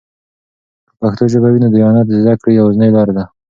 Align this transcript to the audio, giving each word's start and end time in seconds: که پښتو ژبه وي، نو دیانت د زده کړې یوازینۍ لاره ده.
که 0.87 0.93
پښتو 1.01 1.23
ژبه 1.31 1.49
وي، 1.51 1.59
نو 1.63 1.69
دیانت 1.75 2.05
د 2.07 2.11
زده 2.21 2.33
کړې 2.41 2.51
یوازینۍ 2.59 2.89
لاره 2.95 3.13
ده. 3.17 3.25